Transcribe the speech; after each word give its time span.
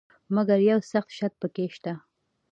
مګر 0.35 0.57
یو 0.69 0.79
سخت 0.91 1.09
شرط 1.17 1.33
پکې 1.41 1.65
شته. 1.75 1.93